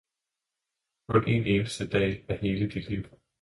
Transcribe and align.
kun 1.07 1.27
en 1.27 1.45
eneste 1.45 1.87
dag 1.89 2.19
er 2.29 2.35
hele 2.41 2.67
dit 2.75 2.89
liv! 2.89 3.05